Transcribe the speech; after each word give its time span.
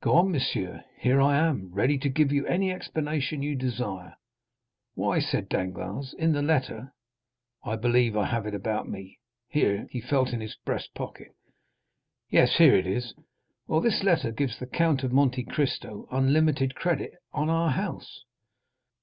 "Go 0.00 0.14
on, 0.14 0.32
monsieur. 0.32 0.86
Here 0.96 1.20
I 1.20 1.36
am, 1.36 1.70
ready 1.70 1.98
to 1.98 2.08
give 2.08 2.32
you 2.32 2.46
any 2.46 2.72
explanation 2.72 3.42
you 3.42 3.54
desire." 3.54 4.16
"Why," 4.94 5.18
said 5.18 5.50
Danglars, 5.50 6.14
"in 6.14 6.32
the 6.32 6.40
letter—I 6.40 7.76
believe 7.76 8.16
I 8.16 8.24
have 8.24 8.46
it 8.46 8.54
about 8.54 8.88
me"—here 8.88 9.86
he 9.90 10.00
felt 10.00 10.30
in 10.32 10.40
his 10.40 10.56
breast 10.64 10.94
pocket—"yes, 10.94 12.56
here 12.56 12.74
it 12.74 12.86
is. 12.86 13.12
Well, 13.66 13.82
this 13.82 14.02
letter 14.02 14.32
gives 14.32 14.58
the 14.58 14.66
Count 14.66 15.04
of 15.04 15.12
Monte 15.12 15.44
Cristo 15.44 16.08
unlimited 16.10 16.74
credit 16.74 17.12
on 17.34 17.50
our 17.50 17.68
house." 17.68 18.24